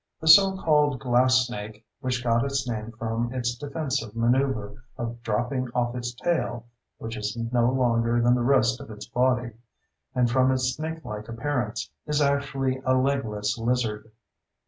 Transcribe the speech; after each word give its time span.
The 0.19 0.27
so 0.27 0.57
called 0.57 0.99
"glass 0.99 1.45
snake"—which 1.45 2.23
got 2.23 2.43
its 2.43 2.67
name 2.67 2.89
from 2.97 3.31
its 3.31 3.53
defensive 3.55 4.15
maneuver 4.15 4.83
of 4.97 5.21
dropping 5.21 5.67
off 5.75 5.95
its 5.95 6.11
tail 6.15 6.65
(which 6.97 7.15
is 7.15 7.37
longer 7.53 8.19
than 8.19 8.33
the 8.33 8.41
rest 8.41 8.81
of 8.81 8.89
its 8.89 9.05
body) 9.07 9.51
and 10.15 10.27
from 10.27 10.51
its 10.51 10.75
snakelike 10.75 11.29
appearance—is 11.29 12.19
actually 12.19 12.81
a 12.83 12.95
legless 12.95 13.59
lizard. 13.59 14.11